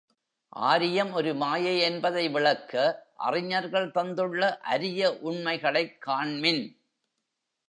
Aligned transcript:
ஆரியம் 0.63 1.13
ஒரு 1.13 1.35
மாயை 1.35 1.79
என்பதை 1.79 2.29
விளக்க 2.29 2.73
அறிஞர்கள் 3.17 3.91
தந்துள்ள 3.91 4.41
அரிய 4.67 5.01
உண்மைகளைக் 5.21 5.95
காண்மின்! 6.07 6.63